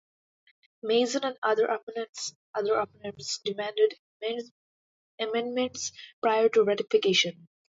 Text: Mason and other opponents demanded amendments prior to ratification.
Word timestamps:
Mason 0.81 1.23
and 1.23 1.37
other 1.43 1.67
opponents 1.67 2.33
demanded 3.45 3.99
amendments 5.19 5.91
prior 6.23 6.49
to 6.49 6.63
ratification. 6.63 7.47